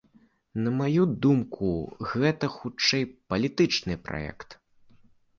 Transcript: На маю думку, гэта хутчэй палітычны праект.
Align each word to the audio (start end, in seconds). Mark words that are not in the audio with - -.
На 0.67 0.71
маю 0.77 1.03
думку, 1.25 1.67
гэта 2.13 2.49
хутчэй 2.55 3.03
палітычны 3.33 3.99
праект. 4.07 4.57